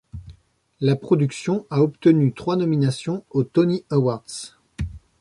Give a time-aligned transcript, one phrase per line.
[0.79, 4.57] La production a obtenu trois nominations aux Tony Awards.